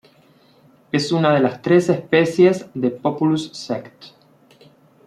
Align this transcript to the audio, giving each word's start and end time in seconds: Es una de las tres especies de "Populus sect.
Es 0.91 1.11
una 1.11 1.31
de 1.31 1.41
las 1.41 1.61
tres 1.61 1.87
especies 1.89 2.65
de 2.73 2.89
"Populus 2.89 3.49
sect. 3.51 4.05